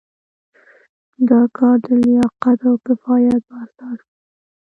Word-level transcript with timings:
دا 1.29 1.41
کار 1.57 1.75
د 1.85 1.87
لیاقت 2.05 2.59
او 2.69 2.75
کفایت 2.85 3.41
په 3.49 3.55
اساس 3.65 3.99
کیږي. 4.07 4.09